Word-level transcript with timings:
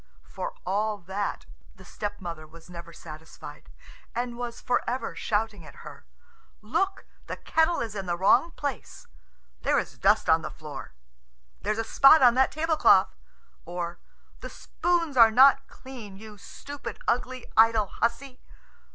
For 0.23 0.55
all 0.65 0.97
that 0.97 1.45
the 1.75 1.85
stepmother 1.85 2.47
was 2.47 2.71
never 2.71 2.91
satisfied, 2.91 3.69
and 4.15 4.35
was 4.35 4.59
for 4.59 4.81
ever 4.89 5.13
shouting 5.15 5.63
at 5.63 5.85
her: 5.85 6.05
"Look, 6.63 7.05
the 7.27 7.37
kettle 7.37 7.81
is 7.81 7.93
in 7.93 8.07
the 8.07 8.17
wrong 8.17 8.49
place;" 8.49 9.05
"There 9.61 9.77
is 9.77 9.99
dust 9.99 10.27
on 10.27 10.41
the 10.41 10.49
floor;" 10.49 10.93
"There 11.61 11.73
is 11.73 11.77
a 11.77 11.83
spot 11.83 12.23
on 12.23 12.33
the 12.33 12.47
tablecloth;" 12.49 13.15
or, 13.63 13.99
"The 14.39 14.49
spoons 14.49 15.17
are 15.17 15.29
not 15.29 15.67
clean, 15.67 16.17
you 16.17 16.39
stupid, 16.39 16.97
ugly, 17.07 17.45
idle 17.55 17.85
hussy." 18.01 18.41